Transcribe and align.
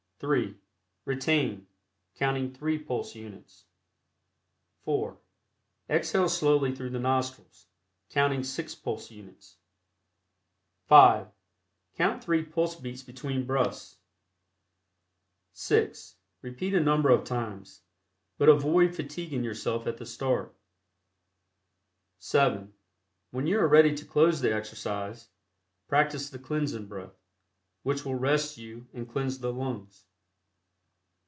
(3) 0.21 0.55
Retain, 1.05 1.65
counting 2.13 2.53
three 2.53 2.77
pulse 2.77 3.15
units. 3.15 3.65
(4) 4.83 5.17
Exhale 5.89 6.29
slowly 6.29 6.75
through 6.75 6.91
the 6.91 6.99
nostrils, 6.99 7.65
counting 8.07 8.43
six 8.43 8.75
pulse 8.75 9.09
units. 9.09 9.57
(5) 10.85 11.27
Count 11.95 12.23
three 12.23 12.43
pulse 12.45 12.75
beats 12.75 13.01
between 13.01 13.47
breaths. 13.47 13.97
(6) 15.53 16.17
Repeat 16.43 16.75
a 16.75 16.79
number 16.79 17.09
of 17.09 17.23
times, 17.23 17.81
but 18.37 18.47
avoid 18.47 18.93
fatiguing 18.95 19.43
yourself 19.43 19.87
at 19.87 19.97
the 19.97 20.05
start. 20.05 20.55
(7) 22.19 22.71
When 23.31 23.47
you 23.47 23.57
are 23.59 23.67
ready 23.67 23.95
to 23.95 24.05
close 24.05 24.39
the 24.39 24.53
exercise, 24.53 25.29
practice 25.87 26.29
the 26.29 26.37
cleansing 26.37 26.85
breath, 26.85 27.17
which 27.81 28.05
will 28.05 28.13
rest 28.13 28.59
you 28.59 28.87
and 28.93 29.09
cleanse 29.09 29.39
the 29.39 29.51
lungs. 29.51 30.05